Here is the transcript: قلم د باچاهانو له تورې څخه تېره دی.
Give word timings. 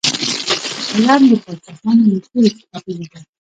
قلم 0.91 1.21
د 1.29 1.31
باچاهانو 1.43 2.03
له 2.11 2.19
تورې 2.25 2.49
څخه 2.59 2.77
تېره 2.83 3.05
دی. 3.11 3.19